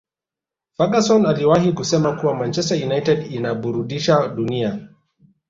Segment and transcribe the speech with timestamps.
[0.77, 4.79] ferguson aliwahi kusema kuwa manchester united inaburudisha dunia